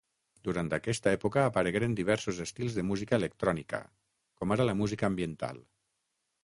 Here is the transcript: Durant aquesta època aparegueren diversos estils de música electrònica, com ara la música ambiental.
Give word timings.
Durant 0.47 0.71
aquesta 0.77 1.11
època 1.17 1.43
aparegueren 1.49 1.93
diversos 1.99 2.39
estils 2.47 2.79
de 2.79 2.87
música 2.91 3.21
electrònica, 3.23 3.83
com 4.41 4.57
ara 4.59 4.69
la 4.71 4.79
música 4.83 5.11
ambiental. 5.13 5.63